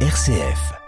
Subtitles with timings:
[0.00, 0.85] RCF.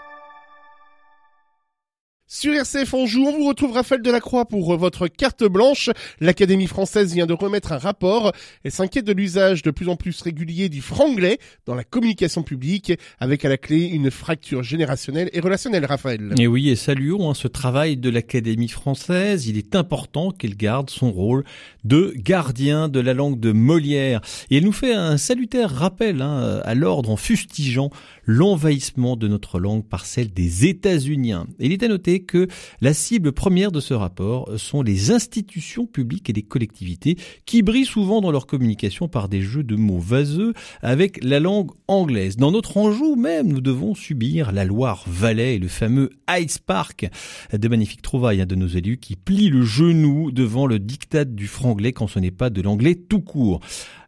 [2.31, 5.89] Sur RCF Anjou, on vous retrouve Raphaël Delacroix pour euh, votre carte blanche.
[6.19, 8.33] L'Académie française vient de remettre un rapport.
[8.63, 12.93] Elle s'inquiète de l'usage de plus en plus régulier du franglais dans la communication publique,
[13.19, 16.35] avec à la clé une fracture générationnelle et relationnelle, Raphaël.
[16.37, 19.47] Et oui, et saluons hein, ce travail de l'Académie française.
[19.47, 21.43] Il est important qu'elle garde son rôle
[21.83, 24.21] de gardien de la langue de Molière.
[24.51, 27.89] Et elle nous fait un salutaire rappel hein, à l'ordre en fustigeant
[28.27, 31.33] l'envahissement de notre langue par celle des États-Unis.
[31.57, 32.47] Il est à noter que
[32.81, 37.85] la cible première de ce rapport sont les institutions publiques et les collectivités qui brillent
[37.85, 42.37] souvent dans leur communication par des jeux de mots vaseux avec la langue anglaise.
[42.37, 47.09] Dans notre Anjou même, nous devons subir la Loire-Valais et le fameux Ice Park.
[47.51, 51.47] De magnifiques trouvailles hein, de nos élus qui plient le genou devant le diktat du
[51.47, 53.59] franglais quand ce n'est pas de l'anglais tout court.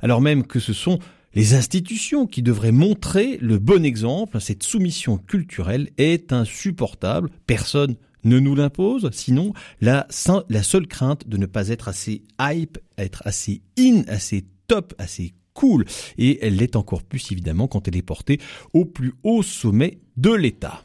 [0.01, 0.99] Alors même que ce sont
[1.33, 4.41] les institutions qui devraient montrer le bon exemple.
[4.41, 7.29] Cette soumission culturelle est insupportable.
[7.47, 13.23] Personne ne nous l'impose, sinon la, seule crainte de ne pas être assez hype, être
[13.25, 15.85] assez in, assez top, assez cool.
[16.17, 18.39] Et elle l'est encore plus évidemment quand elle est portée
[18.73, 20.83] au plus haut sommet de l'État.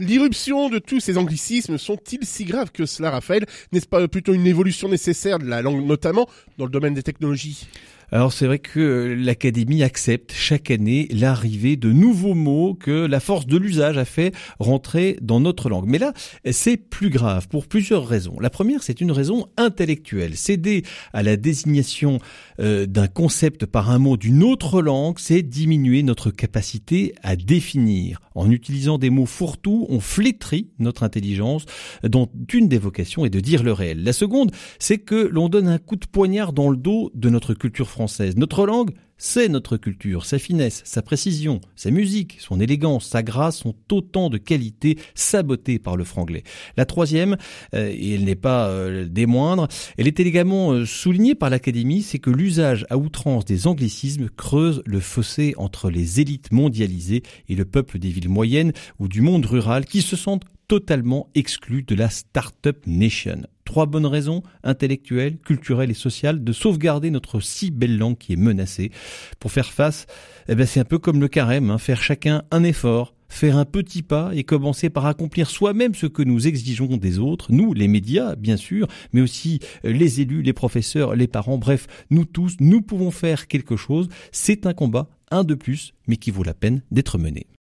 [0.00, 3.46] L'irruption de tous ces anglicismes sont-ils si graves que cela, Raphaël?
[3.70, 6.26] N'est-ce pas plutôt une évolution nécessaire de la langue, notamment
[6.58, 7.68] dans le domaine des technologies?
[8.14, 13.46] Alors c'est vrai que l'Académie accepte chaque année l'arrivée de nouveaux mots que la force
[13.46, 15.86] de l'usage a fait rentrer dans notre langue.
[15.88, 16.12] Mais là,
[16.50, 18.38] c'est plus grave pour plusieurs raisons.
[18.40, 20.36] La première, c'est une raison intellectuelle.
[20.36, 22.20] Céder à la désignation
[22.60, 28.20] euh, d'un concept par un mot d'une autre langue, c'est diminuer notre capacité à définir.
[28.36, 31.66] En utilisant des mots fourre-tout, on flétrit notre intelligence,
[32.02, 34.02] dont une des vocations est de dire le réel.
[34.04, 37.54] La seconde, c'est que l'on donne un coup de poignard dans le dos de notre
[37.54, 38.36] culture française.
[38.36, 43.58] Notre langue, c'est notre culture, sa finesse, sa précision, sa musique, son élégance, sa grâce
[43.58, 46.42] sont autant de qualités sabotées par le franglais.
[46.76, 47.36] La troisième,
[47.74, 52.02] euh, et elle n'est pas euh, des moindres, elle est également euh, soulignée par l'Académie,
[52.02, 57.54] c'est que l'usage à outrance des anglicismes creuse le fossé entre les élites mondialisées et
[57.54, 61.94] le peuple des villes moyennes ou du monde rural qui se sentent totalement exclus de
[61.94, 63.42] la Startup Nation.
[63.74, 68.36] Trois bonnes raisons, intellectuelles, culturelles et sociales, de sauvegarder notre si belle langue qui est
[68.36, 68.92] menacée.
[69.40, 70.06] Pour faire face,
[70.46, 73.64] eh ben c'est un peu comme le carême, hein, faire chacun un effort, faire un
[73.64, 77.88] petit pas et commencer par accomplir soi-même ce que nous exigeons des autres, nous, les
[77.88, 82.54] médias, bien sûr, mais aussi euh, les élus, les professeurs, les parents, bref, nous tous,
[82.60, 84.08] nous pouvons faire quelque chose.
[84.30, 87.48] C'est un combat, un de plus, mais qui vaut la peine d'être mené.